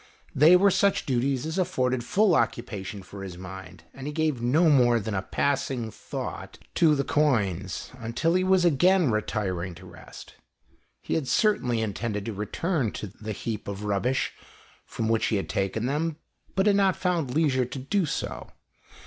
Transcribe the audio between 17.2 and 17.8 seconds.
leisure to